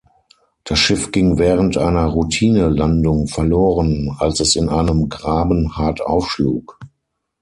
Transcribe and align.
Das 0.63 0.79
Schiff 0.79 1.11
ging 1.11 1.37
während 1.37 1.77
einer 1.77 2.07
Routine-Landung 2.07 3.27
verloren, 3.27 4.15
als 4.17 4.39
es 4.39 4.55
in 4.55 4.67
einem 4.67 5.09
Graben 5.09 5.77
hart 5.77 6.01
aufschlug. 6.01 6.79